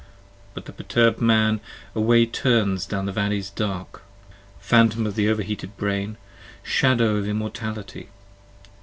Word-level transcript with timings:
But 0.55 0.65
the 0.65 0.71
perturbed 0.73 1.21
Man 1.21 1.59
away 1.93 2.25
turns 2.25 2.87
down 2.87 3.05
the 3.05 3.11
valleys 3.11 3.51
dark; 3.51 4.01
Phantom 4.59 5.05
of 5.05 5.13
the 5.13 5.29
over 5.29 5.43
heated 5.43 5.77
brain! 5.77 6.17
shadow 6.63 7.17
of 7.17 7.27
immortality! 7.27 8.09